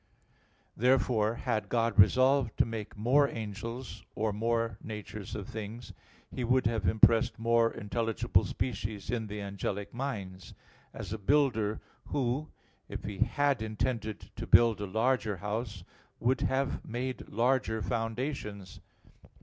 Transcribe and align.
Therefore 0.75 1.35
had 1.35 1.69
God 1.69 1.99
resolved 1.99 2.57
to 2.57 2.65
make 2.65 2.97
more 2.97 3.29
angels 3.29 4.03
or 4.15 4.33
more 4.33 4.79
natures 4.83 5.35
of 5.35 5.47
things, 5.47 5.93
He 6.31 6.43
would 6.43 6.65
have 6.65 6.87
impressed 6.87 7.37
more 7.37 7.69
intelligible 7.71 8.43
species 8.43 9.11
in 9.11 9.27
the 9.27 9.39
angelic 9.39 9.93
minds; 9.93 10.55
as 10.91 11.13
a 11.13 11.19
builder 11.19 11.81
who, 12.05 12.49
if 12.89 13.03
he 13.03 13.19
had 13.19 13.61
intended 13.61 14.31
to 14.37 14.47
build 14.47 14.81
a 14.81 14.87
larger 14.87 15.37
house, 15.37 15.83
would 16.19 16.41
have 16.41 16.83
made 16.83 17.29
larger 17.29 17.83
foundations. 17.83 18.79